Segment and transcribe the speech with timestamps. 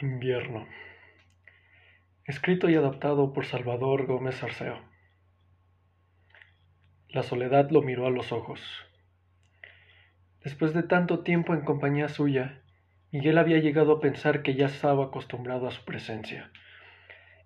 [0.00, 0.64] Invierno.
[2.24, 4.78] Escrito y adaptado por Salvador Gómez Arceo.
[7.08, 8.60] La soledad lo miró a los ojos.
[10.44, 12.62] Después de tanto tiempo en compañía suya,
[13.10, 16.52] Miguel había llegado a pensar que ya estaba acostumbrado a su presencia.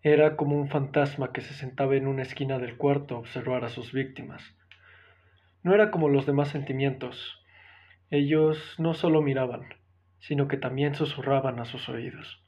[0.02, 3.70] Era como un fantasma que se sentaba en una esquina del cuarto a observar a
[3.70, 4.42] sus víctimas.
[5.62, 7.42] No era como los demás sentimientos.
[8.10, 9.74] Ellos no solo miraban,
[10.18, 12.41] sino que también susurraban a sus oídos.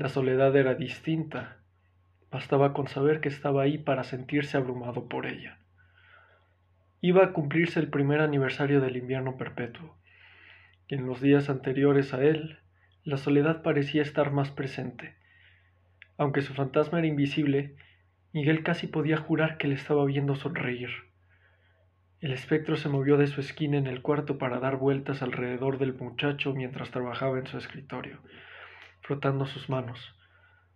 [0.00, 1.58] La soledad era distinta.
[2.30, 5.58] Bastaba con saber que estaba ahí para sentirse abrumado por ella.
[7.02, 9.98] Iba a cumplirse el primer aniversario del invierno perpetuo,
[10.88, 12.60] y en los días anteriores a él,
[13.04, 15.16] la soledad parecía estar más presente.
[16.16, 17.76] Aunque su fantasma era invisible,
[18.32, 20.88] Miguel casi podía jurar que le estaba viendo sonreír.
[22.20, 25.92] El espectro se movió de su esquina en el cuarto para dar vueltas alrededor del
[25.92, 28.18] muchacho mientras trabajaba en su escritorio
[29.10, 30.14] frotando sus manos,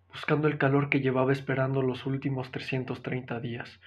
[0.09, 3.81] buscando el calor que llevaba esperando los últimos 330 días,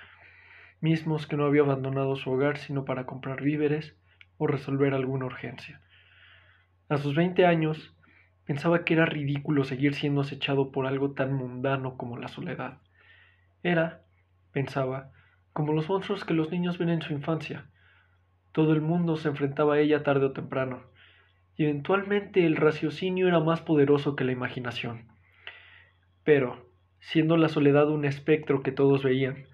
[0.80, 3.98] mismos que no había abandonado su hogar sino para comprar víveres
[4.38, 5.82] o resolver alguna urgencia.
[6.88, 7.94] A sus 20 años,
[8.46, 12.78] pensaba que era ridículo seguir siendo acechado por algo tan mundano como la soledad.
[13.64, 14.06] Era,
[14.54, 15.12] pensaba,
[15.52, 17.66] como los monstruos que los niños ven en su infancia.
[18.54, 20.84] Todo el mundo se enfrentaba a ella tarde o temprano,
[21.58, 25.08] eventualmente el raciocinio era más poderoso que la imaginación.
[26.24, 29.46] Pero, siendo la soledad un espectro que todos veían,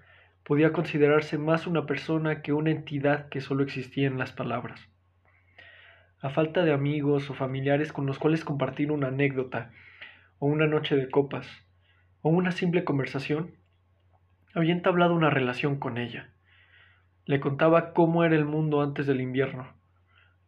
[0.44, 4.88] podía considerarse más una persona que una entidad que solo existía en las palabras.
[6.20, 9.70] A falta de amigos o familiares con los cuales compartir una anécdota,
[10.38, 11.48] o una noche de copas,
[12.20, 13.52] o una simple conversación,
[14.54, 16.30] había entablado una relación con ella.
[17.24, 19.72] Le contaba cómo era el mundo antes del invierno,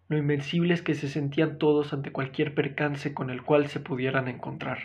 [0.08, 4.78] lo invencibles que se sentían todos ante cualquier percance con el cual se pudieran encontrar,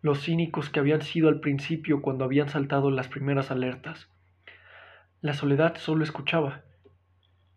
[0.00, 4.08] los cínicos que habían sido al principio cuando habían saltado las primeras alertas.
[5.20, 6.62] La soledad solo escuchaba.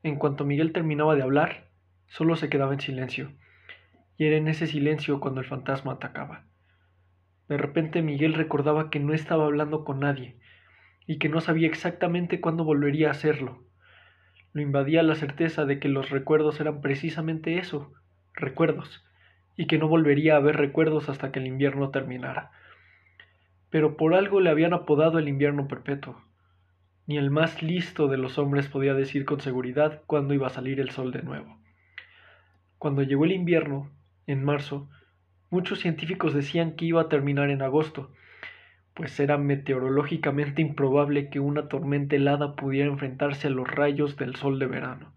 [0.03, 1.69] En cuanto Miguel terminaba de hablar,
[2.07, 3.31] solo se quedaba en silencio,
[4.17, 6.44] y era en ese silencio cuando el fantasma atacaba.
[7.47, 10.35] De repente Miguel recordaba que no estaba hablando con nadie,
[11.07, 13.63] y que no sabía exactamente cuándo volvería a hacerlo.
[14.55, 17.91] Lo invadía la certeza de que los recuerdos eran precisamente eso,
[18.33, 19.03] recuerdos,
[19.57, 22.51] y que no volvería a haber recuerdos hasta que el invierno terminara.
[23.69, 26.21] Pero por algo le habían apodado el invierno perpetuo.
[27.05, 30.79] Ni el más listo de los hombres podía decir con seguridad cuándo iba a salir
[30.79, 31.57] el sol de nuevo.
[32.77, 33.91] Cuando llegó el invierno,
[34.25, 34.88] en marzo,
[35.49, 38.09] muchos científicos decían que iba a terminar en agosto,
[38.95, 44.57] pues era meteorológicamente improbable que una tormenta helada pudiera enfrentarse a los rayos del sol
[44.57, 45.13] de verano.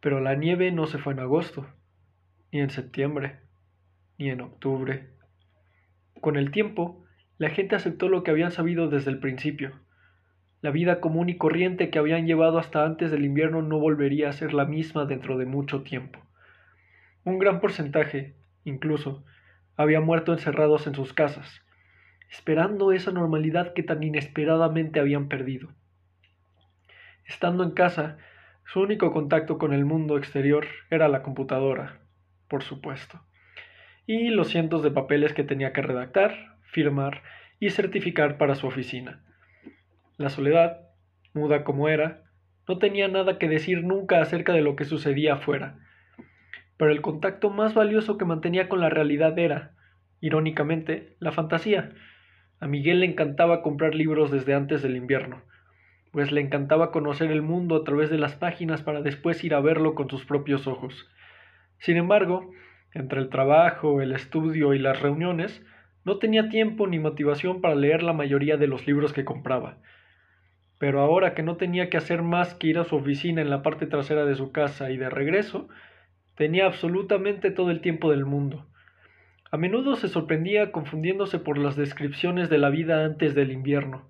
[0.00, 1.66] Pero la nieve no se fue en agosto,
[2.52, 3.40] ni en septiembre,
[4.16, 5.08] ni en octubre.
[6.20, 7.04] Con el tiempo,
[7.36, 9.72] la gente aceptó lo que habían sabido desde el principio.
[10.62, 14.32] La vida común y corriente que habían llevado hasta antes del invierno no volvería a
[14.32, 16.20] ser la misma dentro de mucho tiempo.
[17.24, 19.24] Un gran porcentaje, incluso,
[19.76, 21.65] había muerto encerrados en sus casas,
[22.30, 25.68] esperando esa normalidad que tan inesperadamente habían perdido.
[27.24, 28.18] Estando en casa,
[28.64, 32.00] su único contacto con el mundo exterior era la computadora,
[32.48, 33.20] por supuesto,
[34.06, 37.22] y los cientos de papeles que tenía que redactar, firmar
[37.60, 39.22] y certificar para su oficina.
[40.16, 40.88] La soledad,
[41.34, 42.22] muda como era,
[42.68, 45.78] no tenía nada que decir nunca acerca de lo que sucedía afuera,
[46.76, 49.74] pero el contacto más valioso que mantenía con la realidad era,
[50.20, 51.92] irónicamente, la fantasía,
[52.60, 55.42] a Miguel le encantaba comprar libros desde antes del invierno,
[56.12, 59.60] pues le encantaba conocer el mundo a través de las páginas para después ir a
[59.60, 61.08] verlo con sus propios ojos.
[61.78, 62.50] Sin embargo,
[62.94, 65.62] entre el trabajo, el estudio y las reuniones,
[66.04, 69.76] no tenía tiempo ni motivación para leer la mayoría de los libros que compraba.
[70.78, 73.62] Pero ahora que no tenía que hacer más que ir a su oficina en la
[73.62, 75.68] parte trasera de su casa y de regreso,
[76.36, 78.66] tenía absolutamente todo el tiempo del mundo.
[79.50, 84.08] A menudo se sorprendía confundiéndose por las descripciones de la vida antes del invierno.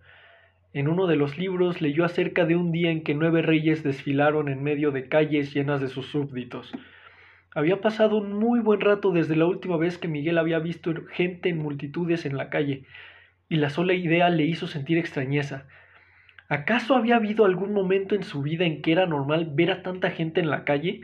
[0.73, 4.49] En uno de los libros leyó acerca de un día en que nueve reyes desfilaron
[4.49, 6.73] en medio de calles llenas de sus súbditos.
[7.55, 11.49] Había pasado un muy buen rato desde la última vez que Miguel había visto gente
[11.49, 12.85] en multitudes en la calle,
[13.49, 15.67] y la sola idea le hizo sentir extrañeza.
[16.49, 20.11] ¿Acaso había habido algún momento en su vida en que era normal ver a tanta
[20.11, 21.01] gente en la calle,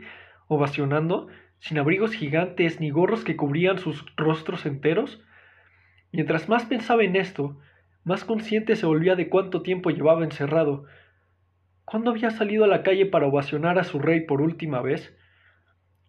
[0.47, 1.27] ovacionando,
[1.63, 5.23] sin abrigos gigantes ni gorros que cubrían sus rostros enteros?
[6.11, 7.57] Mientras más pensaba en esto,
[8.03, 10.83] más consciente se volvía de cuánto tiempo llevaba encerrado.
[11.85, 15.15] ¿Cuándo había salido a la calle para ovacionar a su rey por última vez?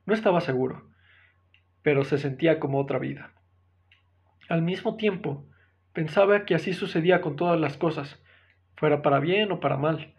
[0.07, 0.91] No estaba seguro.
[1.83, 3.31] pero se sentía como otra vida.
[4.49, 5.47] Al mismo tiempo,
[5.93, 8.21] pensaba que así sucedía con todas las cosas,
[8.75, 10.15] fuera para bien o para mal.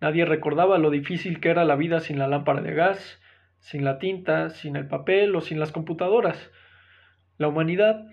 [0.00, 3.20] Nadie recordaba lo difícil que era la vida sin la lámpara de gas,
[3.64, 6.50] sin la tinta, sin el papel o sin las computadoras.
[7.38, 8.04] La humanidad,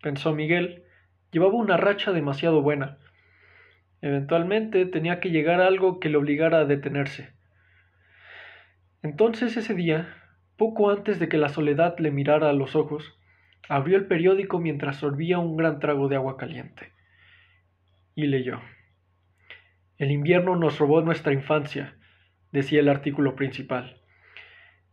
[0.00, 0.84] pensó Miguel,
[1.30, 2.96] llevaba una racha demasiado buena.
[4.00, 7.34] Eventualmente tenía que llegar a algo que le obligara a detenerse.
[9.02, 10.08] Entonces ese día,
[10.56, 13.14] poco antes de que la soledad le mirara a los ojos,
[13.68, 16.92] abrió el periódico mientras sorbía un gran trago de agua caliente.
[18.14, 18.62] Y leyó.
[19.98, 21.94] El invierno nos robó nuestra infancia,
[22.52, 24.00] decía el artículo principal.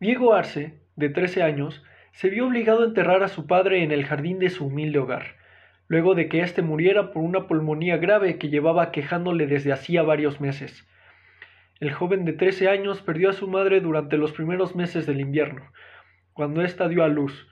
[0.02, 4.04] Diego Arce, de trece años, se vio obligado a enterrar a su padre en el
[4.04, 5.36] jardín de su humilde hogar,
[5.88, 10.42] luego de que éste muriera por una pulmonía grave que llevaba quejándole desde hacía varios
[10.42, 10.88] meses.
[11.80, 15.72] El joven de trece años perdió a su madre durante los primeros meses del invierno,
[16.34, 17.48] cuando ésta dio a luz,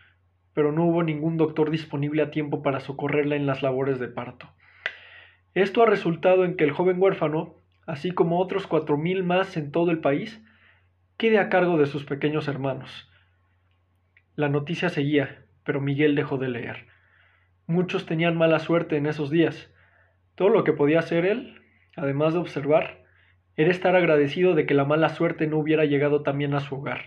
[0.55, 4.49] pero no hubo ningún doctor disponible a tiempo para socorrerla en las labores de parto.
[5.53, 9.71] Esto ha resultado en que el joven huérfano, así como otros cuatro mil más en
[9.71, 10.41] todo el país,
[11.19, 13.11] quede a cargo de sus pequeños hermanos.
[14.37, 16.87] La noticia seguía, pero Miguel dejó de leer.
[17.67, 19.69] Muchos tenían mala suerte en esos días.
[20.35, 21.61] Todo lo que podía hacer él,
[21.97, 23.03] además de observar,
[23.57, 27.01] era estar agradecido de que la mala suerte no hubiera llegado también a su hogar.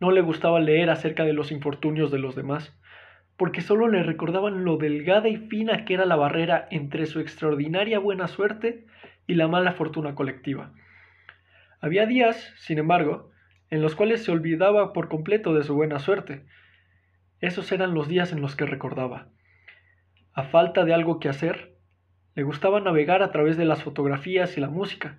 [0.00, 2.78] No le gustaba leer acerca de los infortunios de los demás
[3.38, 8.00] porque solo le recordaban lo delgada y fina que era la barrera entre su extraordinaria
[8.00, 8.84] buena suerte
[9.26, 10.74] y la mala fortuna colectiva.
[11.80, 13.30] Había días, sin embargo,
[13.70, 16.44] en los cuales se olvidaba por completo de su buena suerte.
[17.40, 19.28] Esos eran los días en los que recordaba.
[20.32, 21.74] A falta de algo que hacer,
[22.34, 25.18] le gustaba navegar a través de las fotografías y la música,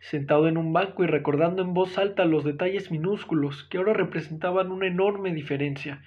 [0.00, 4.70] sentado en un banco y recordando en voz alta los detalles minúsculos que ahora representaban
[4.70, 6.02] una enorme diferencia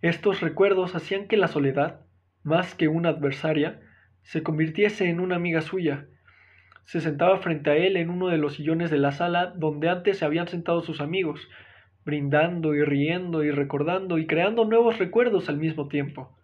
[0.00, 2.02] estos recuerdos hacían que la soledad,
[2.44, 3.80] más que una adversaria,
[4.22, 6.06] se convirtiese en una amiga suya.
[6.88, 10.18] Se sentaba frente a él en uno de los sillones de la sala donde antes
[10.18, 11.46] se habían sentado sus amigos,
[12.04, 16.36] brindando y riendo y recordando y creando nuevos recuerdos al mismo tiempo.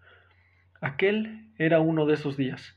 [0.81, 2.77] Aquel era uno de esos días.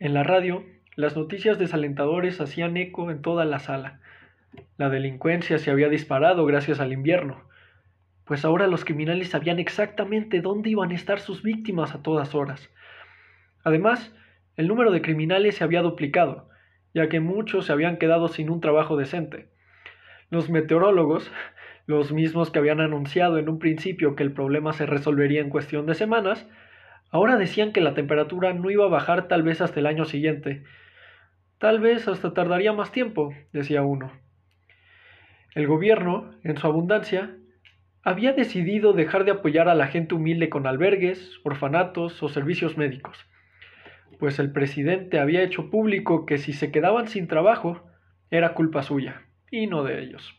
[0.00, 0.64] En la radio,
[0.96, 4.00] las noticias desalentadores hacían eco en toda la sala.
[4.76, 7.48] La delincuencia se había disparado gracias al invierno
[8.28, 12.70] pues ahora los criminales sabían exactamente dónde iban a estar sus víctimas a todas horas.
[13.64, 14.14] Además,
[14.56, 16.47] el número de criminales se había duplicado,
[16.94, 19.48] ya que muchos se habían quedado sin un trabajo decente.
[20.30, 21.30] Los meteorólogos,
[21.86, 25.86] los mismos que habían anunciado en un principio que el problema se resolvería en cuestión
[25.86, 26.46] de semanas,
[27.10, 30.64] ahora decían que la temperatura no iba a bajar tal vez hasta el año siguiente.
[31.58, 34.12] Tal vez hasta tardaría más tiempo, decía uno.
[35.54, 37.34] El gobierno, en su abundancia,
[38.02, 43.18] había decidido dejar de apoyar a la gente humilde con albergues, orfanatos o servicios médicos,
[44.18, 47.82] pues el presidente había hecho público que si se quedaban sin trabajo
[48.30, 50.34] era culpa suya y no de ellos.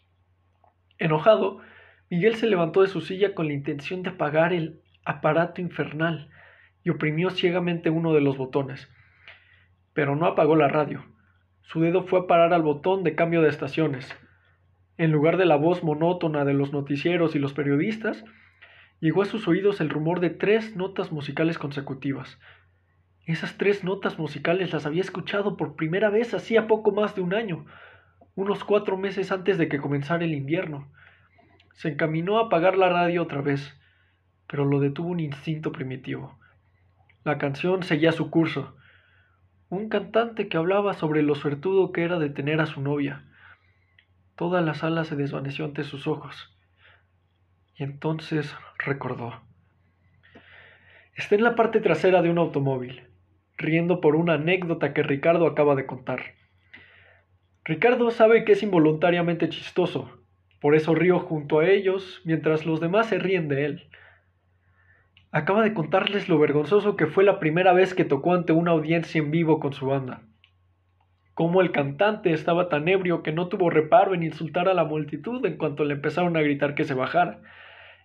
[0.98, 1.60] Enojado,
[2.10, 6.30] Miguel se levantó de su silla con la intención de apagar el aparato infernal
[6.84, 8.90] y oprimió ciegamente uno de los botones.
[9.94, 11.06] Pero no apagó la radio.
[11.62, 14.16] Su dedo fue a parar al botón de cambio de estaciones
[15.00, 18.26] en lugar de la voz monótona de los noticieros y los periodistas,
[19.00, 22.38] llegó a sus oídos el rumor de tres notas musicales consecutivas.
[23.30, 27.36] Esas tres notas musicales las había escuchado por primera vez hacía poco más de un
[27.36, 27.64] año,
[28.34, 30.92] unos cuatro meses antes de que comenzara el invierno.
[31.76, 33.80] Se encaminó a apagar la radio otra vez,
[34.48, 36.40] pero lo detuvo un instinto primitivo.
[37.24, 38.76] La canción seguía su curso.
[39.70, 43.26] Un cantante que hablaba sobre lo suertudo que era de tener a su novia.
[44.38, 46.58] Toda la sala se desvaneció ante sus ojos.
[47.76, 49.40] Y entonces recordó.
[51.14, 53.09] Está en la parte trasera de un automóvil,
[53.60, 56.34] riendo por una anécdota que Ricardo acaba de contar.
[57.64, 60.10] Ricardo sabe que es involuntariamente chistoso,
[60.60, 63.90] por eso río junto a ellos mientras los demás se ríen de él.
[65.32, 69.20] Acaba de contarles lo vergonzoso que fue la primera vez que tocó ante una audiencia
[69.20, 70.24] en vivo con su banda
[71.40, 75.46] cómo el cantante estaba tan ebrio que no tuvo reparo en insultar a la multitud
[75.46, 77.40] en cuanto le empezaron a gritar que se bajara.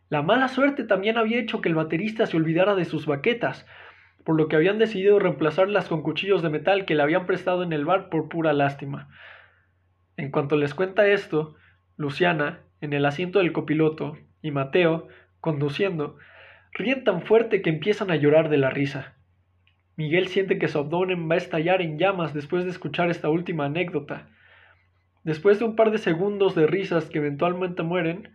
[0.08, 3.66] La mala suerte también había hecho que el baterista se olvidara de sus baquetas,
[4.24, 7.72] por lo que habían decidido reemplazarlas con cuchillos de metal que le habían prestado en
[7.72, 9.08] el bar por pura lástima.
[10.16, 11.56] En cuanto les cuenta esto,
[11.96, 15.08] Luciana, en el asiento del copiloto, y Mateo,
[15.40, 16.16] conduciendo,
[16.72, 19.14] ríen tan fuerte que empiezan a llorar de la risa.
[19.96, 23.66] Miguel siente que su abdomen va a estallar en llamas después de escuchar esta última
[23.66, 24.28] anécdota.
[25.22, 28.30] Después de un par de segundos de risas que eventualmente mueren,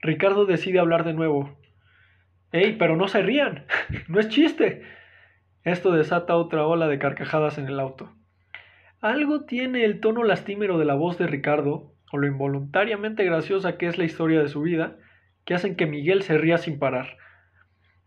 [0.00, 1.56] Ricardo decide hablar de nuevo.
[2.52, 3.66] ¡Ey, pero no se rían!
[4.08, 4.82] ¡No es chiste!
[5.64, 8.12] Esto desata otra ola de carcajadas en el auto.
[9.00, 13.86] Algo tiene el tono lastimero de la voz de Ricardo, o lo involuntariamente graciosa que
[13.86, 14.96] es la historia de su vida,
[15.44, 17.16] que hacen que Miguel se ría sin parar.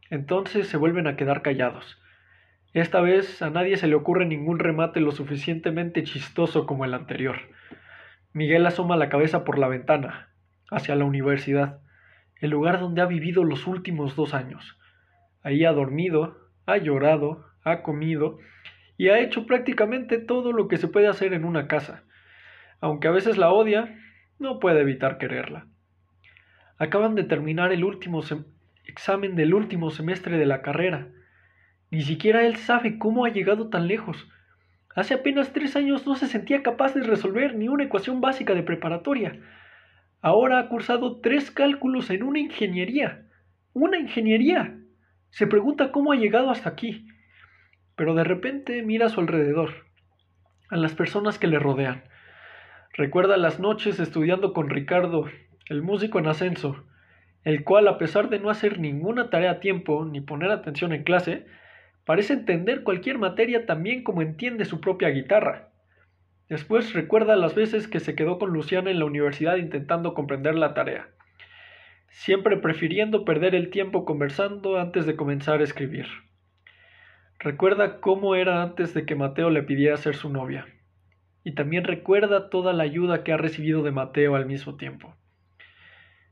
[0.10, 2.02] Entonces se vuelven a quedar callados.
[2.74, 7.38] Esta vez a nadie se le ocurre ningún remate lo suficientemente chistoso como el anterior.
[8.34, 10.30] Miguel asoma la cabeza por la ventana,
[10.70, 11.82] hacia la universidad,
[12.40, 14.78] el lugar donde ha vivido los últimos dos años.
[15.44, 18.40] Ahí ha dormido, ha llorado, ha comido
[18.98, 22.04] y ha hecho prácticamente todo lo que se puede hacer en una casa.
[22.80, 23.98] Aunque a veces la odia,
[24.40, 25.68] no puede evitar quererla.
[26.78, 28.22] Acaban de terminar el último
[28.86, 31.10] examen del último semestre de la carrera.
[31.92, 34.28] Ni siquiera él sabe cómo ha llegado tan lejos.
[34.96, 38.64] Hace apenas tres años no se sentía capaz de resolver ni una ecuación básica de
[38.64, 39.40] preparatoria.
[40.22, 43.28] Ahora ha cursado tres cálculos en una ingeniería.
[43.74, 44.81] ¡Una ingeniería!
[45.32, 47.08] Se pregunta cómo ha llegado hasta aquí.
[47.96, 49.86] Pero de repente mira a su alrededor,
[50.70, 52.04] a las personas que le rodean.
[52.94, 55.26] Recuerda las noches estudiando con Ricardo,
[55.68, 56.86] el músico en ascenso,
[57.44, 61.04] el cual, a pesar de no hacer ninguna tarea a tiempo ni poner atención en
[61.04, 61.46] clase,
[62.06, 65.70] Parece entender cualquier materia tan bien como entiende su propia guitarra.
[66.50, 70.74] Después recuerda las veces que se quedó con Luciana en la universidad intentando comprender la
[70.74, 71.08] tarea,
[72.12, 76.06] siempre prefiriendo perder el tiempo conversando antes de comenzar a escribir.
[77.40, 80.68] Recuerda cómo era antes de que Mateo le pidiera ser su novia,
[81.44, 85.16] y también recuerda toda la ayuda que ha recibido de Mateo al mismo tiempo.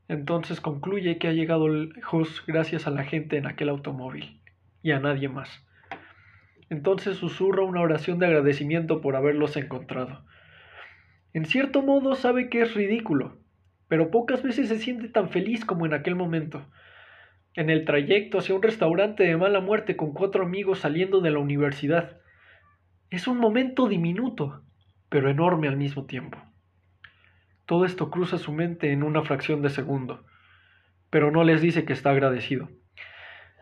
[0.06, 4.40] Entonces concluye que ha llegado lejos gracias a la gente en aquel automóvil
[4.82, 5.66] y a nadie más.
[6.68, 10.24] Entonces susurra una oración de agradecimiento por haberlos encontrado.
[11.32, 13.39] En cierto modo sabe que es ridículo,
[13.90, 16.64] pero pocas veces se siente tan feliz como en aquel momento.
[17.54, 21.40] En el trayecto hacia un restaurante de mala muerte con cuatro amigos saliendo de la
[21.40, 22.20] universidad.
[23.10, 24.62] Es un momento diminuto,
[25.08, 26.38] pero enorme al mismo tiempo.
[27.66, 30.24] Todo esto cruza su mente en una fracción de segundo,
[31.10, 32.68] pero no les dice que está agradecido.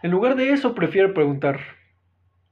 [0.02, 1.58] En lugar de eso, prefiere preguntar,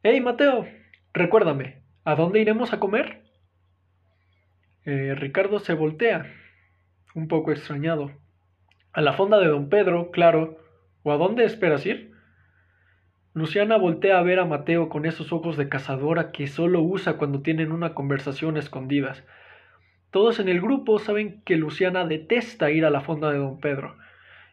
[0.03, 0.67] Hey, Mateo,
[1.13, 3.23] recuérdame, ¿a dónde iremos a comer?
[4.87, 6.33] Eh, Ricardo se voltea,
[7.17, 8.13] un poco extrañado.
[8.93, 10.59] A la fonda de don Pedro, claro.
[11.03, 12.13] ¿O a dónde esperas ir?
[13.33, 17.43] Luciana voltea a ver a Mateo con esos ojos de cazadora que solo usa cuando
[17.43, 19.25] tienen una conversación escondidas.
[20.11, 23.97] Todos en el grupo saben que Luciana detesta ir a la fonda de don Pedro.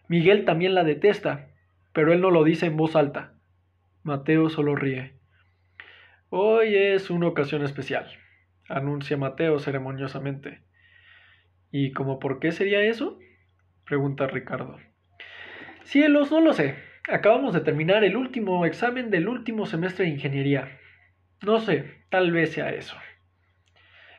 [0.08, 1.50] Miguel también la detesta,
[1.92, 3.34] pero él no lo dice en voz alta.
[4.04, 5.14] Mateo solo ríe.
[6.30, 8.08] Hoy es una ocasión especial,
[8.68, 10.62] anuncia Mateo ceremoniosamente.
[11.76, 13.18] ¿Y cómo por qué sería eso?
[13.84, 14.78] pregunta Ricardo.
[15.82, 16.76] Cielos, no lo sé.
[17.10, 20.78] Acabamos de terminar el último examen del último semestre de ingeniería.
[21.42, 22.96] No sé, tal vez sea eso.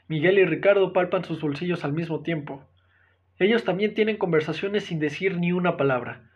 [0.09, 2.69] Miguel y Ricardo palpan sus bolsillos al mismo tiempo.
[3.39, 6.29] Ellos también tienen conversaciones sin decir ni una palabra.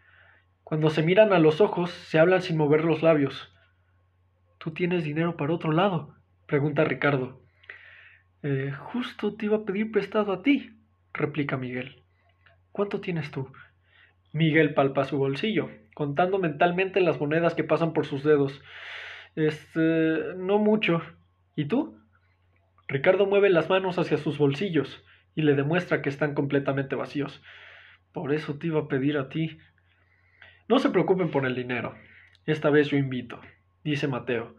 [0.63, 3.53] Cuando se miran a los ojos, se hablan sin mover los labios.
[4.59, 6.15] ¿Tú tienes dinero para otro lado?
[6.47, 7.43] pregunta Ricardo.
[8.45, 10.78] Eh, justo te iba a pedir prestado a ti,
[11.19, 12.03] replica Miguel.
[12.73, 13.53] ¿Cuánto tienes tú?
[14.33, 18.63] Miguel palpa su bolsillo, contando mentalmente las monedas que pasan por sus dedos.
[19.37, 21.03] Este, no mucho.
[21.57, 21.99] ¿Y tú?
[22.87, 27.43] Ricardo mueve las manos hacia sus bolsillos y le demuestra que están completamente vacíos.
[28.13, 29.59] Por eso te iba a pedir a ti,
[30.69, 31.95] no se preocupen por el dinero.
[32.45, 33.41] Esta vez yo invito,
[33.85, 34.55] dice Mateo,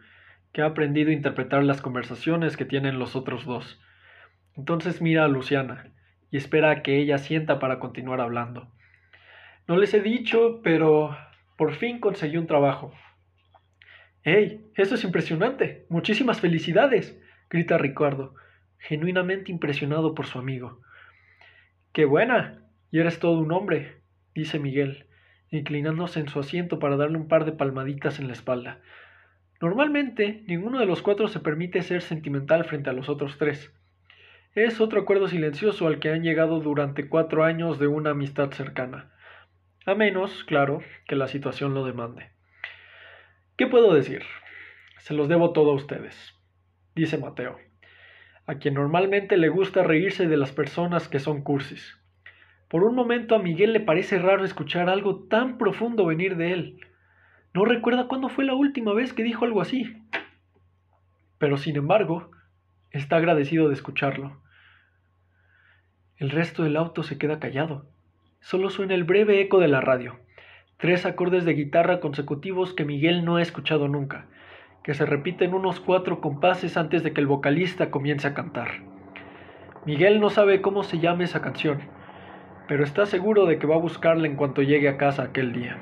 [0.51, 3.79] que ha aprendido a interpretar las conversaciones que tienen los otros dos.
[4.55, 5.91] Entonces mira a Luciana
[6.31, 8.67] y espera a que ella sienta para continuar hablando.
[9.67, 11.15] No les he dicho, pero
[11.57, 12.93] por fin conseguí un trabajo.
[14.23, 14.65] ¡Hey!
[14.75, 15.85] Eso es impresionante.
[15.89, 17.19] Muchísimas felicidades.
[17.49, 18.35] grita Ricardo,
[18.77, 20.81] genuinamente impresionado por su amigo.
[21.93, 22.63] ¡Qué buena!
[22.91, 24.01] Y eres todo un hombre,
[24.35, 25.05] dice Miguel,
[25.51, 28.79] inclinándose en su asiento para darle un par de palmaditas en la espalda.
[29.61, 33.73] Normalmente, ninguno de los cuatro se permite ser sentimental frente a los otros tres.
[34.55, 39.11] Es otro acuerdo silencioso al que han llegado durante cuatro años de una amistad cercana.
[39.85, 42.31] A menos, claro, que la situación lo demande.
[43.57, 44.23] ¿Qué puedo decir?
[44.97, 46.33] Se los debo todo a ustedes,
[46.95, 47.57] dice Mateo,
[48.47, 51.99] a quien normalmente le gusta reírse de las personas que son cursis.
[52.69, 56.79] Por un momento a Miguel le parece raro escuchar algo tan profundo venir de él.
[57.53, 59.95] No recuerda cuándo fue la última vez que dijo algo así.
[61.37, 62.31] Pero sin embargo,
[62.91, 64.37] está agradecido de escucharlo.
[66.17, 67.85] El resto del auto se queda callado.
[68.41, 70.17] solo suena el breve eco de la radio,
[70.77, 74.27] tres acordes de guitarra consecutivos que Miguel no ha escuchado nunca,
[74.83, 78.81] que se repiten unos cuatro compases antes de que el vocalista comience a cantar.
[79.85, 81.81] Miguel no sabe cómo se llama esa canción,
[82.67, 85.77] pero está seguro de que va a buscarla en cuanto llegue a casa aquel día.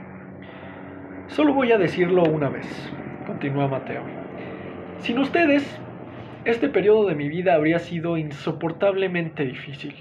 [1.28, 2.68] Solo voy a decirlo una vez,
[3.26, 4.04] continúa Mateo.
[5.00, 5.80] Sin ustedes,
[6.51, 9.94] este periodo de mi vida habría sido insoportablemente difícil.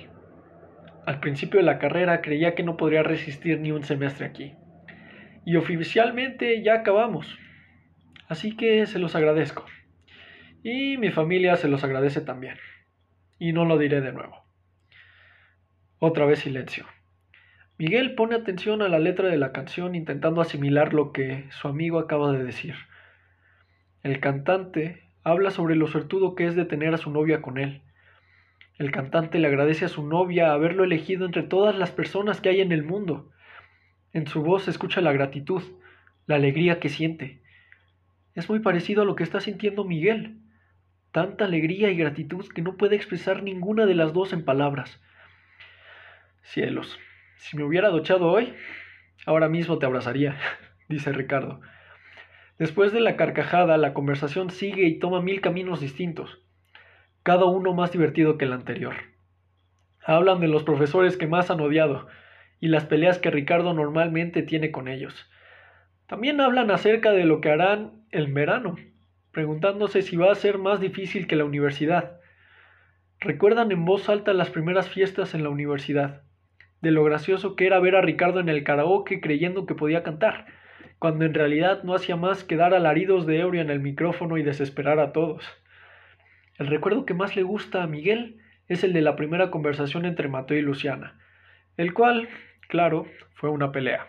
[1.05, 4.55] Al principio de la carrera creía que no podría resistir ni un semestre aquí.
[5.45, 7.37] Y oficialmente ya acabamos.
[8.29, 9.67] Así que se los agradezco.
[10.63, 12.59] Y mi familia se los agradece también.
[13.41, 14.45] Y no lo diré de nuevo.
[15.99, 16.87] Otra vez silencio.
[17.77, 21.99] Miguel pone atención a la letra de la canción intentando asimilar lo que su amigo
[21.99, 22.77] acaba de decir.
[24.05, 27.83] El cantante habla sobre lo suertudo que es de tener a su novia con él.
[28.79, 32.61] El cantante le agradece a su novia haberlo elegido entre todas las personas que hay
[32.61, 33.33] en el mundo.
[34.13, 35.63] En su voz se escucha la gratitud,
[36.27, 37.43] la alegría que siente.
[38.37, 40.39] Es muy parecido a lo que está sintiendo Miguel.
[41.11, 45.03] Tanta alegría y gratitud que no puede expresar ninguna de las dos en palabras.
[46.43, 47.01] Cielos,
[47.39, 48.55] si me hubiera duchado hoy,
[49.27, 50.37] ahora mismo te abrazaría,
[50.89, 51.61] dice Ricardo.
[52.59, 56.41] Después de la carcajada, la conversación sigue y toma mil caminos distintos,
[57.23, 58.95] cada uno más divertido que el anterior.
[60.03, 62.07] Hablan de los profesores que más han odiado
[62.59, 65.29] y las peleas que Ricardo normalmente tiene con ellos.
[66.07, 68.77] También hablan acerca de lo que harán el verano,
[69.33, 72.21] preguntándose si va a ser más difícil que la universidad.
[73.21, 76.23] Recuerdan en voz alta las primeras fiestas en la universidad,
[76.81, 80.47] de lo gracioso que era ver a Ricardo en el karaoke creyendo que podía cantar
[81.07, 84.43] cuando en realidad no hacía más que dar alaridos de ebrio en el micrófono y
[84.43, 85.45] desesperar a todos.
[86.59, 90.27] El recuerdo que más le gusta a Miguel es el de la primera conversación entre
[90.27, 91.17] Mateo y Luciana,
[91.77, 92.29] el cual,
[92.67, 94.09] claro, fue una pelea.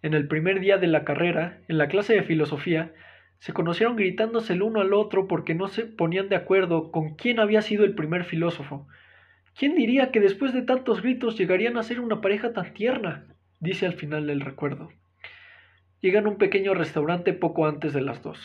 [0.00, 2.92] En el primer día de la carrera, en la clase de filosofía,
[3.40, 7.40] se conocieron gritándose el uno al otro porque no se ponían de acuerdo con quién
[7.40, 8.86] había sido el primer filósofo.
[9.58, 13.26] ¿Quién diría que después de tantos gritos llegarían a ser una pareja tan tierna?
[13.58, 14.90] dice al final del recuerdo.
[16.00, 18.38] Llegan a un pequeño restaurante poco antes de las dos.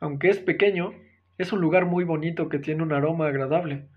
[0.00, 0.94] Aunque es pequeño,
[1.36, 3.88] es un lugar muy bonito que tiene un aroma agradable.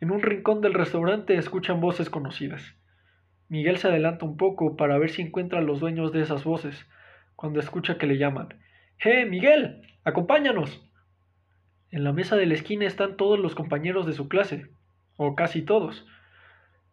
[0.00, 2.76] En un rincón del restaurante escuchan voces conocidas.
[3.48, 6.86] Miguel se adelanta un poco para ver si encuentra a los dueños de esas voces,
[7.34, 8.54] cuando escucha que le llaman.
[9.04, 9.82] ¡Eh, Miguel!
[10.04, 10.88] ¡Acompáñanos!
[11.90, 14.68] En la mesa de la esquina están todos los compañeros de su clase,
[15.16, 16.06] o casi todos.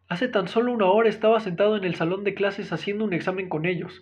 [0.08, 3.48] Hace tan solo una hora estaba sentado en el salón de clases haciendo un examen
[3.48, 4.02] con ellos,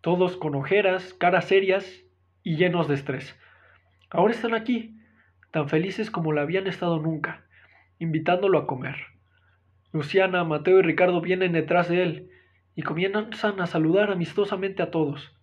[0.00, 2.04] todos con ojeras, caras serias
[2.42, 3.38] y llenos de estrés.
[4.10, 4.98] Ahora están aquí,
[5.50, 7.44] tan felices como lo habían estado nunca,
[7.98, 8.96] invitándolo a comer.
[9.92, 12.30] Luciana, Mateo y Ricardo vienen detrás de él
[12.74, 15.34] y comienzan a saludar amistosamente a todos.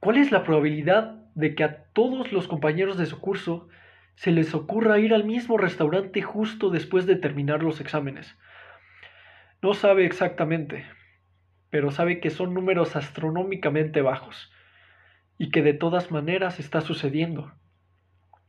[0.00, 3.68] ¿Cuál es la probabilidad de que a todos los compañeros de su curso
[4.16, 8.36] se les ocurra ir al mismo restaurante justo después de terminar los exámenes?
[9.62, 10.84] No sabe exactamente,
[11.70, 14.52] pero sabe que son números astronómicamente bajos
[15.38, 17.52] y que de todas maneras está sucediendo.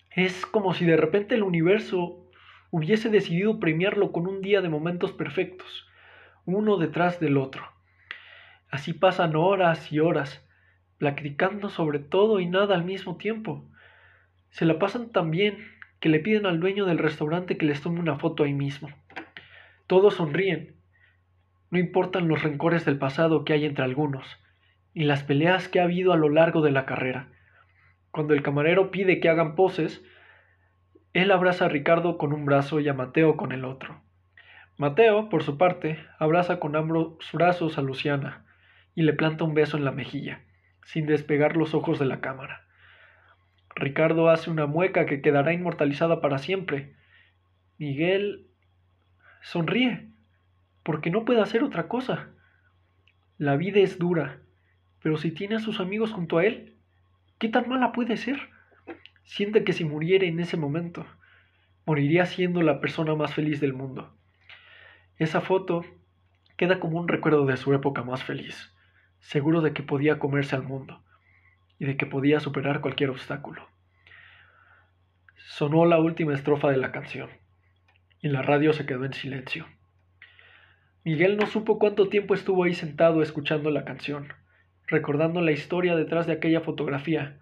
[0.09, 2.29] Es como si de repente el universo
[2.71, 5.87] hubiese decidido premiarlo con un día de momentos perfectos,
[6.45, 7.63] uno detrás del otro.
[8.69, 10.45] Así pasan horas y horas,
[10.97, 13.65] platicando sobre todo y nada al mismo tiempo.
[14.49, 15.57] Se la pasan tan bien
[15.99, 18.89] que le piden al dueño del restaurante que les tome una foto ahí mismo.
[19.87, 20.75] Todos sonríen,
[21.71, 24.37] no importan los rencores del pasado que hay entre algunos,
[24.93, 27.29] ni las peleas que ha habido a lo largo de la carrera.
[28.11, 30.03] Cuando el camarero pide que hagan poses,
[31.13, 34.01] él abraza a Ricardo con un brazo y a Mateo con el otro.
[34.77, 38.45] Mateo, por su parte, abraza con ambos brazos a Luciana
[38.93, 40.41] y le planta un beso en la mejilla,
[40.83, 42.65] sin despegar los ojos de la cámara.
[43.75, 46.95] Ricardo hace una mueca que quedará inmortalizada para siempre.
[47.77, 48.47] Miguel
[49.41, 50.10] sonríe
[50.83, 52.29] porque no puede hacer otra cosa.
[53.37, 54.39] La vida es dura,
[55.01, 56.75] pero si tiene a sus amigos junto a él,
[57.39, 58.49] ¿qué tan mala puede ser?
[59.23, 61.05] Siente que si muriera en ese momento,
[61.85, 64.15] moriría siendo la persona más feliz del mundo.
[65.17, 65.85] Esa foto
[66.57, 68.73] queda como un recuerdo de su época más feliz,
[69.19, 71.03] seguro de que podía comerse al mundo
[71.79, 73.67] y de que podía superar cualquier obstáculo.
[75.35, 77.29] Sonó la última estrofa de la canción
[78.21, 79.65] y la radio se quedó en silencio.
[81.03, 84.27] Miguel no supo cuánto tiempo estuvo ahí sentado escuchando la canción,
[84.85, 87.39] recordando la historia detrás de aquella fotografía,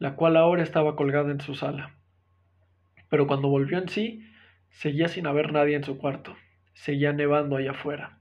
[0.00, 1.94] la cual ahora estaba colgada en su sala.
[3.08, 4.26] Pero cuando volvió en sí,
[4.70, 6.36] seguía sin haber nadie en su cuarto,
[6.74, 8.18] seguía nevando allá afuera.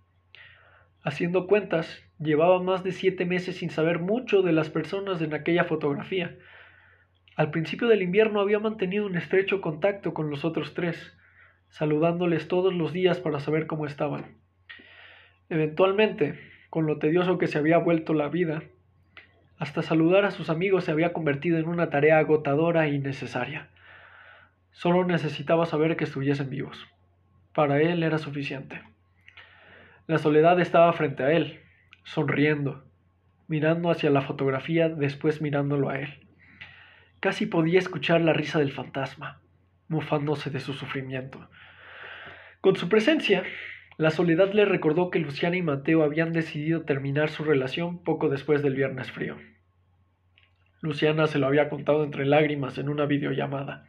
[1.01, 5.63] Haciendo cuentas, llevaba más de siete meses sin saber mucho de las personas en aquella
[5.63, 6.37] fotografía.
[7.35, 11.17] Al principio del invierno había mantenido un estrecho contacto con los otros tres,
[11.69, 14.37] saludándoles todos los días para saber cómo estaban.
[15.49, 18.63] Eventualmente, con lo tedioso que se había vuelto la vida,
[19.57, 23.69] hasta saludar a sus amigos se había convertido en una tarea agotadora e innecesaria.
[24.71, 26.87] Solo necesitaba saber que estuviesen vivos.
[27.53, 28.83] Para él era suficiente.
[30.05, 31.61] La soledad estaba frente a él,
[32.03, 32.85] sonriendo,
[33.47, 36.27] mirando hacia la fotografía, después mirándolo a él.
[37.19, 39.41] Casi podía escuchar la risa del fantasma,
[39.87, 41.49] mofándose de su sufrimiento.
[42.61, 43.43] Con su presencia,
[43.97, 48.61] la soledad le recordó que Luciana y Mateo habían decidido terminar su relación poco después
[48.61, 49.37] del viernes frío.
[50.81, 53.87] Luciana se lo había contado entre lágrimas en una videollamada,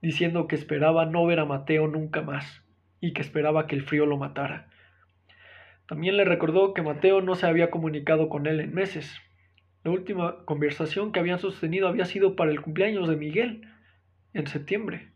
[0.00, 2.64] diciendo que esperaba no ver a Mateo nunca más
[3.00, 4.68] y que esperaba que el frío lo matara.
[5.86, 9.20] También le recordó que Mateo no se había comunicado con él en meses.
[9.84, 13.68] La última conversación que habían sostenido había sido para el cumpleaños de Miguel,
[14.32, 15.12] en septiembre.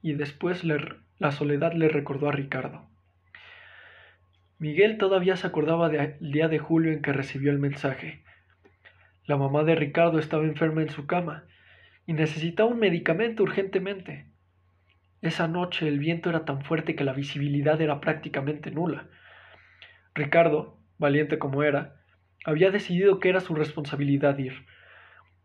[0.00, 2.91] Y después la soledad le recordó a Ricardo.
[4.62, 8.22] Miguel todavía se acordaba del día de julio en que recibió el mensaje.
[9.26, 11.46] La mamá de Ricardo estaba enferma en su cama
[12.06, 14.28] y necesitaba un medicamento urgentemente.
[15.20, 19.08] Esa noche el viento era tan fuerte que la visibilidad era prácticamente nula.
[20.14, 21.96] Ricardo, valiente como era,
[22.44, 24.64] había decidido que era su responsabilidad ir.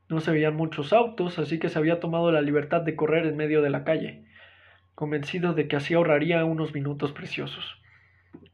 [0.10, 3.36] No se veían muchos autos, así que se había tomado la libertad de correr en
[3.36, 4.25] medio de la calle,
[4.93, 7.82] convencido de que así ahorraría unos minutos preciosos.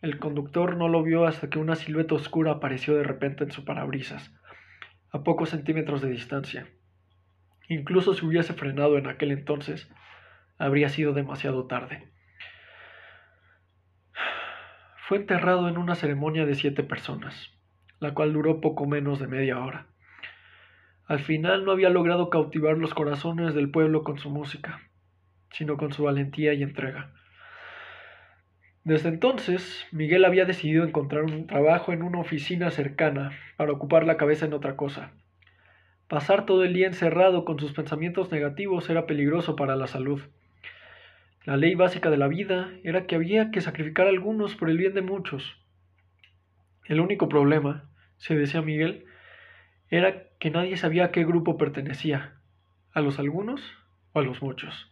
[0.03, 3.63] El conductor no lo vio hasta que una silueta oscura apareció de repente en su
[3.63, 4.35] parabrisas,
[5.13, 6.67] a pocos centímetros de distancia.
[7.69, 9.89] Incluso si hubiese frenado en aquel entonces,
[10.57, 12.11] habría sido demasiado tarde.
[15.07, 17.51] Fue enterrado en una ceremonia de siete personas,
[18.01, 19.87] la cual duró poco menos de media hora.
[21.05, 24.81] Al final no había logrado cautivar los corazones del pueblo con su música,
[25.51, 27.13] sino con su valentía y entrega.
[28.83, 34.17] Desde entonces, Miguel había decidido encontrar un trabajo en una oficina cercana para ocupar la
[34.17, 35.11] cabeza en otra cosa.
[36.09, 40.21] Pasar todo el día encerrado con sus pensamientos negativos era peligroso para la salud.
[41.45, 44.77] La ley básica de la vida era que había que sacrificar a algunos por el
[44.77, 45.57] bien de muchos.
[46.85, 49.05] El único problema, se decía Miguel,
[49.89, 52.35] era que nadie sabía a qué grupo pertenecía,
[52.91, 53.61] a los algunos
[54.11, 54.91] o a los muchos.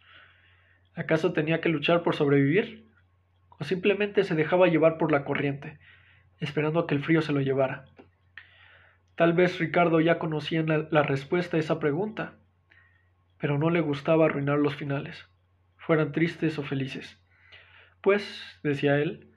[0.96, 2.91] ¿Acaso tenía que luchar por sobrevivir?
[3.62, 5.80] ¿O simplemente se dejaba llevar por la corriente,
[6.40, 7.86] esperando a que el frío se lo llevara?
[9.16, 12.34] Tal vez Ricardo ya conocía la, la respuesta a esa pregunta,
[13.38, 15.32] pero no le gustaba arruinar los finales
[15.82, 17.20] fueran tristes o felices.
[18.02, 18.24] Pues,
[18.64, 19.28] decía él,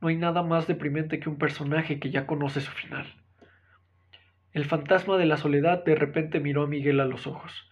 [0.00, 3.06] no hay nada más deprimente que un personaje que ya conoce su final.
[4.52, 7.68] El fantasma de la soledad de repente miró a Miguel a los ojos,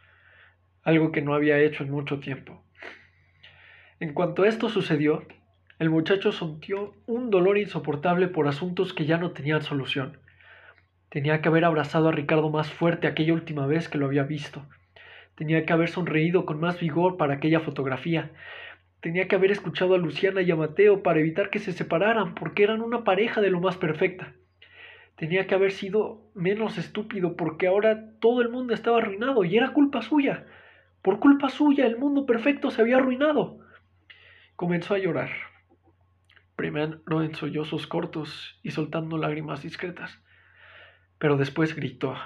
[0.83, 2.63] algo que no había hecho en mucho tiempo.
[4.01, 5.27] En cuanto esto sucedió,
[5.79, 10.19] el muchacho sintió un dolor insoportable por asuntos que ya no tenían solución.
[11.09, 14.67] Tenía que haber abrazado a Ricardo más fuerte aquella última vez que lo había visto.
[15.37, 18.33] Tenía que haber sonreído con más vigor para aquella fotografía.
[19.01, 22.64] Tenía que haber escuchado a Luciana y a Mateo para evitar que se separaran, porque
[22.64, 24.33] eran una pareja de lo más perfecta.
[25.14, 29.73] Tenía que haber sido menos estúpido, porque ahora todo el mundo estaba arruinado y era
[29.73, 30.45] culpa suya.
[31.03, 33.61] Por culpa suya el mundo perfecto se había arruinado.
[34.57, 35.31] Comenzó a llorar,
[36.59, 40.21] primero en sollozos cortos y soltando lágrimas discretas,
[41.21, 42.16] pero después gritó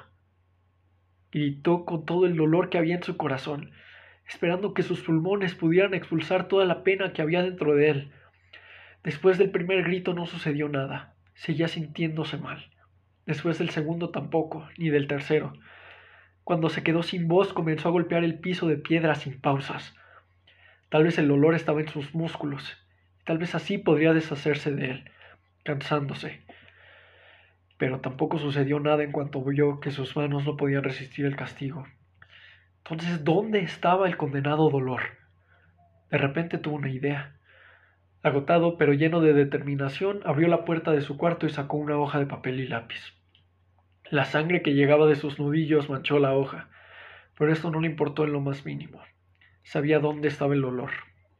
[1.30, 3.72] gritó con todo el dolor que había en su corazón,
[4.26, 8.12] esperando que sus pulmones pudieran expulsar toda la pena que había dentro de él.
[9.04, 12.70] Después del primer grito no sucedió nada, seguía sintiéndose mal.
[13.26, 15.52] Después del segundo tampoco, ni del tercero.
[16.42, 19.94] Cuando se quedó sin voz comenzó a golpear el piso de piedra sin pausas.
[20.88, 22.81] Tal vez el dolor estaba en sus músculos,
[23.24, 25.10] tal vez así podría deshacerse de él,
[25.64, 26.42] cansándose,
[27.78, 31.84] pero tampoco sucedió nada en cuanto vio que sus manos no podían resistir el castigo.
[32.78, 35.02] Entonces, ¿dónde estaba el condenado dolor?
[36.10, 37.34] De repente tuvo una idea.
[38.22, 42.18] Agotado, pero lleno de determinación, abrió la puerta de su cuarto y sacó una hoja
[42.18, 43.14] de papel y lápiz.
[44.10, 46.68] La sangre que llegaba de sus nudillos manchó la hoja,
[47.38, 49.00] pero esto no le importó en lo más mínimo.
[49.62, 50.90] Sabía dónde estaba el dolor,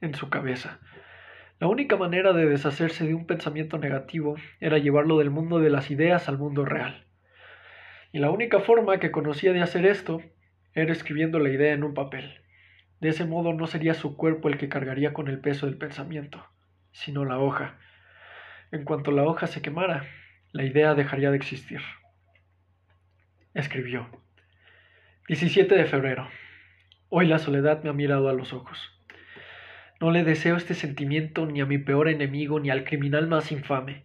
[0.01, 0.81] en su cabeza,
[1.63, 5.93] la única manera de deshacerse de un pensamiento negativo era llevarlo del mundo de las
[5.93, 7.07] ideas al mundo real.
[8.11, 10.21] Y la única forma que conocía de hacer esto
[10.75, 12.41] era escribiendo la idea en un papel.
[12.99, 16.45] De ese modo no sería su cuerpo el que cargaría con el peso del pensamiento,
[16.91, 17.79] sino la hoja.
[18.73, 20.05] En cuanto la hoja se quemara,
[20.51, 21.81] la idea dejaría de existir.
[23.55, 24.09] Escribió.
[25.29, 26.29] 17 de febrero.
[27.09, 29.01] Hoy la soledad me ha mirado a los ojos.
[30.03, 34.03] No le deseo este sentimiento ni a mi peor enemigo ni al criminal más infame.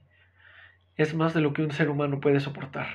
[0.95, 2.85] Es más de lo que un ser humano puede soportar.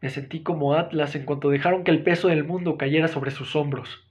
[0.00, 3.54] Me sentí como Atlas en cuanto dejaron que el peso del mundo cayera sobre sus
[3.54, 4.10] hombros.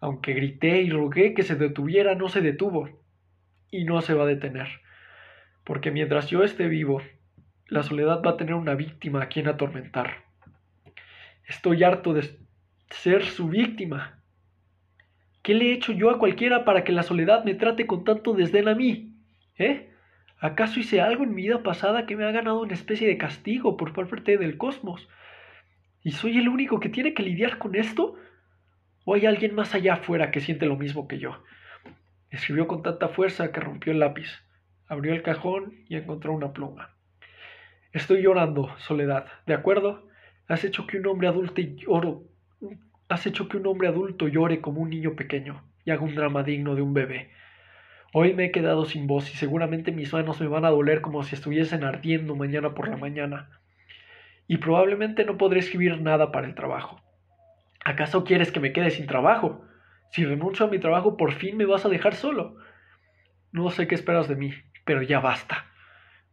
[0.00, 2.88] Aunque grité y rogué que se detuviera, no se detuvo.
[3.70, 4.68] Y no se va a detener.
[5.62, 7.02] Porque mientras yo esté vivo,
[7.68, 10.24] la soledad va a tener una víctima a quien atormentar.
[11.46, 12.38] Estoy harto de
[12.88, 14.15] ser su víctima.
[15.46, 18.32] ¿Qué le he hecho yo a cualquiera para que la soledad me trate con tanto
[18.32, 19.14] desdén a mí?
[19.56, 19.92] ¿Eh?
[20.40, 23.76] ¿Acaso hice algo en mi vida pasada que me ha ganado una especie de castigo
[23.76, 25.08] por parte del cosmos?
[26.02, 28.16] ¿Y soy el único que tiene que lidiar con esto?
[29.04, 31.40] ¿O hay alguien más allá afuera que siente lo mismo que yo?
[32.28, 34.42] Escribió con tanta fuerza que rompió el lápiz,
[34.88, 36.90] abrió el cajón y encontró una pluma.
[37.92, 40.08] Estoy llorando, Soledad, ¿de acuerdo?
[40.48, 42.24] Has hecho que un hombre adulto lloro,
[43.08, 46.42] has hecho que un hombre adulto llore como un niño pequeño y haga un drama
[46.42, 47.30] digno de un bebé.
[48.12, 51.22] Hoy me he quedado sin voz y seguramente mis manos me van a doler como
[51.22, 53.50] si estuviesen ardiendo mañana por la mañana.
[54.48, 57.00] Y probablemente no podré escribir nada para el trabajo.
[57.84, 59.64] ¿Acaso quieres que me quede sin trabajo?
[60.10, 62.56] Si renuncio a mi trabajo, por fin me vas a dejar solo.
[63.52, 64.52] No sé qué esperas de mí,
[64.84, 65.66] pero ya basta.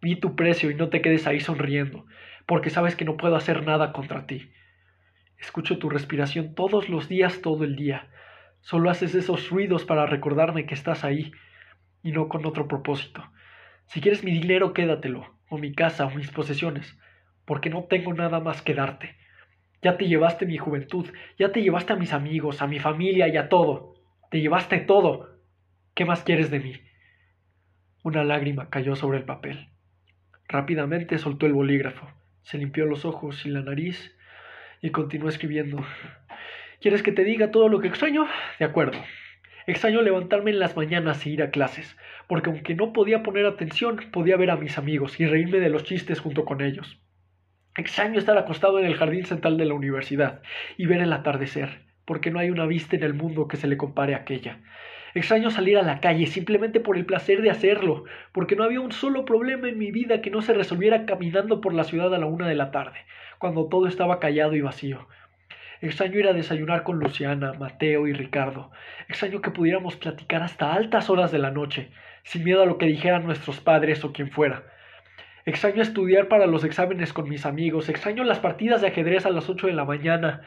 [0.02, 2.06] Vi tu precio y no te quedes ahí sonriendo,
[2.46, 4.52] porque sabes que no puedo hacer nada contra ti.
[5.44, 8.08] Escucho tu respiración todos los días, todo el día.
[8.62, 11.34] Solo haces esos ruidos para recordarme que estás ahí,
[12.02, 13.22] y no con otro propósito.
[13.88, 16.98] Si quieres mi dinero, quédatelo, o mi casa, o mis posesiones,
[17.44, 19.18] porque no tengo nada más que darte.
[19.82, 23.36] Ya te llevaste mi juventud, ya te llevaste a mis amigos, a mi familia y
[23.36, 23.96] a todo.
[24.32, 25.42] Te llevaste todo.
[25.94, 26.74] ¿Qué más quieres de mí?
[28.02, 29.68] Una lágrima cayó sobre el papel.
[30.48, 32.08] Rápidamente soltó el bolígrafo,
[32.44, 34.16] se limpió los ojos y la nariz
[34.84, 35.84] y continuó escribiendo.
[36.82, 38.28] ¿Quieres que te diga todo lo que extraño?
[38.60, 39.00] De acuerdo.
[39.66, 43.98] Extraño levantarme en las mañanas e ir a clases, porque aunque no podía poner atención,
[44.12, 47.02] podía ver a mis amigos y reírme de los chistes junto con ellos.
[47.78, 50.42] Extraño estar acostado en el jardín central de la universidad
[50.78, 53.78] y ver el atardecer, porque no hay una vista en el mundo que se le
[53.78, 54.60] compare a aquella.
[55.16, 58.92] Extraño salir a la calle simplemente por el placer de hacerlo, porque no había un
[58.92, 62.26] solo problema en mi vida que no se resolviera caminando por la ciudad a la
[62.26, 62.98] una de la tarde,
[63.38, 65.08] cuando todo estaba callado y vacío.
[65.82, 68.72] Extraño ir a desayunar con Luciana, Mateo y Ricardo.
[69.10, 71.92] Extraño que pudiéramos platicar hasta altas horas de la noche,
[72.24, 74.64] sin miedo a lo que dijeran nuestros padres o quien fuera.
[75.46, 77.90] Extraño estudiar para los exámenes con mis amigos.
[77.90, 80.42] Extraño las partidas de ajedrez a las ocho de la mañana.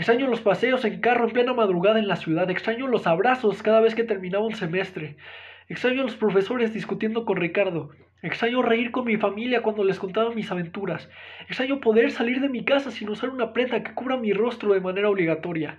[0.00, 2.48] Extraño los paseos en carro en plena madrugada en la ciudad.
[2.48, 5.18] Extraño los abrazos cada vez que terminaba un semestre.
[5.68, 7.90] Extraño a los profesores discutiendo con Ricardo.
[8.22, 11.10] Extraño reír con mi familia cuando les contaba mis aventuras.
[11.48, 14.80] Extraño poder salir de mi casa sin usar una prenda que cubra mi rostro de
[14.80, 15.78] manera obligatoria.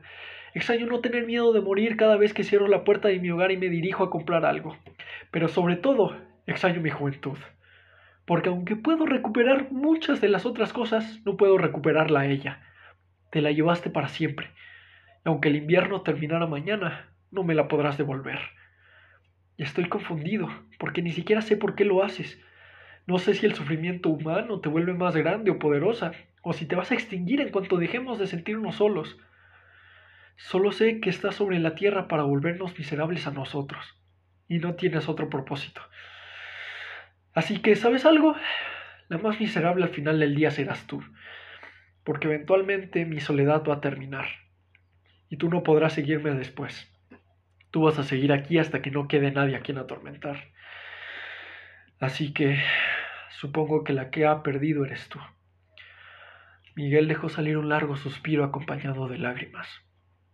[0.54, 3.52] Extraño no tener miedo de morir cada vez que cierro la puerta de mi hogar
[3.52, 4.78] y me dirijo a comprar algo.
[5.32, 7.40] Pero sobre todo, extraño mi juventud
[8.28, 12.62] porque aunque puedo recuperar muchas de las otras cosas, no puedo recuperarla a ella.
[13.32, 14.52] Te la llevaste para siempre,
[15.26, 18.40] y aunque el invierno terminara mañana, no me la podrás devolver.
[19.58, 22.40] Y estoy confundido, porque ni siquiera sé por qué lo haces.
[23.08, 26.76] No sé si el sufrimiento humano te vuelve más grande o poderosa, o si te
[26.76, 29.18] vas a extinguir en cuanto dejemos de sentirnos solos.
[30.36, 33.98] Solo sé que estás sobre la tierra para volvernos miserables a nosotros,
[34.50, 35.82] y no tienes otro propósito.
[37.34, 38.36] Así que, ¿sabes algo?
[39.08, 41.02] La más miserable al final del día serás tú,
[42.04, 44.28] porque eventualmente mi soledad va a terminar,
[45.30, 46.92] y tú no podrás seguirme después.
[47.72, 50.52] Tú vas a seguir aquí hasta que no quede nadie a quien atormentar.
[52.00, 52.60] Así que
[53.30, 55.20] supongo que la que ha perdido eres tú.
[56.76, 59.68] Miguel dejó salir un largo suspiro acompañado de lágrimas.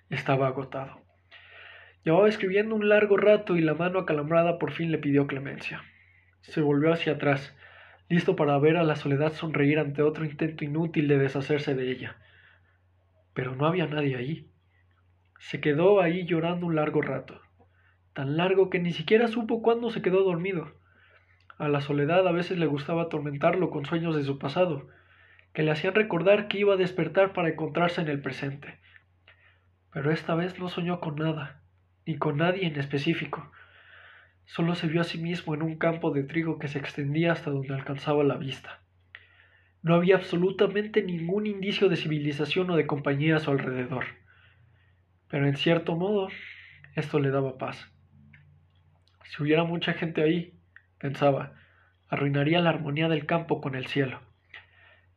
[0.09, 1.01] Estaba agotado.
[2.03, 5.83] Llevaba escribiendo un largo rato y la mano acalambrada por fin le pidió clemencia.
[6.41, 7.55] Se volvió hacia atrás,
[8.09, 12.17] listo para ver a la soledad sonreír ante otro intento inútil de deshacerse de ella.
[13.33, 14.49] Pero no había nadie ahí.
[15.39, 17.41] Se quedó ahí llorando un largo rato,
[18.13, 20.73] tan largo que ni siquiera supo cuándo se quedó dormido.
[21.57, 24.87] A la soledad a veces le gustaba atormentarlo con sueños de su pasado,
[25.53, 28.79] que le hacían recordar que iba a despertar para encontrarse en el presente.
[29.91, 31.61] Pero esta vez no soñó con nada,
[32.05, 33.51] ni con nadie en específico.
[34.47, 37.51] Solo se vio a sí mismo en un campo de trigo que se extendía hasta
[37.51, 38.79] donde alcanzaba la vista.
[39.83, 44.05] No había absolutamente ningún indicio de civilización o de compañía a su alrededor.
[45.27, 46.29] Pero en cierto modo,
[46.95, 47.91] esto le daba paz.
[49.25, 50.53] Si hubiera mucha gente ahí,
[50.97, 51.53] pensaba,
[52.07, 54.21] arruinaría la armonía del campo con el cielo.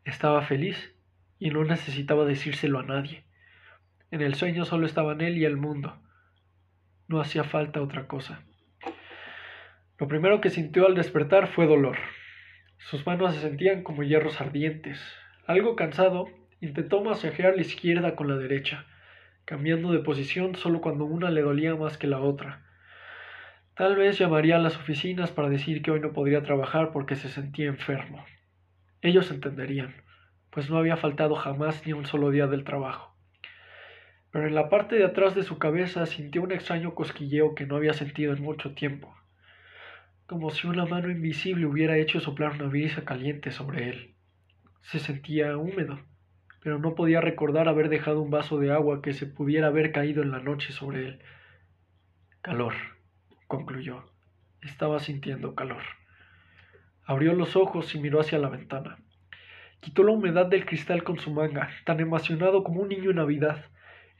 [0.05, 0.93] Estaba feliz
[1.39, 3.23] y no necesitaba decírselo a nadie.
[4.11, 6.03] En el sueño solo estaban él y el mundo.
[7.07, 8.45] No hacía falta otra cosa.
[10.01, 11.99] Lo primero que sintió al despertar fue dolor.
[12.79, 14.99] Sus manos se sentían como hierros ardientes.
[15.47, 16.27] Algo cansado,
[16.63, 18.87] intentó masajear la izquierda con la derecha,
[19.45, 22.63] cambiando de posición solo cuando una le dolía más que la otra.
[23.75, 27.29] Tal vez llamaría a las oficinas para decir que hoy no podría trabajar porque se
[27.29, 28.25] sentía enfermo.
[29.03, 29.95] Ellos entenderían,
[30.49, 33.15] pues no había faltado jamás ni un solo día del trabajo.
[34.31, 37.77] Pero en la parte de atrás de su cabeza sintió un extraño cosquilleo que no
[37.77, 39.15] había sentido en mucho tiempo,
[40.31, 44.15] como si una mano invisible hubiera hecho soplar una brisa caliente sobre él.
[44.81, 45.99] Se sentía húmedo,
[46.63, 50.23] pero no podía recordar haber dejado un vaso de agua que se pudiera haber caído
[50.23, 51.19] en la noche sobre él.
[52.43, 52.75] Calor,
[53.49, 54.05] concluyó.
[54.63, 55.83] Estaba sintiendo calor.
[57.03, 58.99] Abrió los ojos y miró hacia la ventana.
[59.81, 63.65] Quitó la humedad del cristal con su manga, tan emocionado como un niño en Navidad.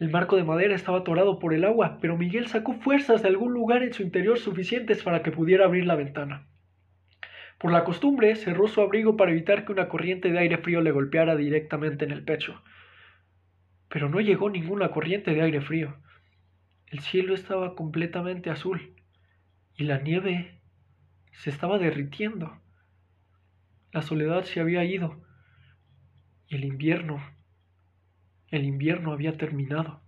[0.01, 3.53] El marco de madera estaba atorado por el agua, pero Miguel sacó fuerzas de algún
[3.53, 6.47] lugar en su interior suficientes para que pudiera abrir la ventana.
[7.59, 10.91] Por la costumbre, cerró su abrigo para evitar que una corriente de aire frío le
[10.91, 12.63] golpeara directamente en el pecho.
[13.91, 15.99] Pero no llegó ninguna corriente de aire frío.
[16.87, 18.95] El cielo estaba completamente azul
[19.77, 20.63] y la nieve
[21.33, 22.59] se estaba derritiendo.
[23.93, 25.21] La soledad se había ido
[26.49, 27.23] y el invierno,
[28.51, 30.01] el invierno había terminado.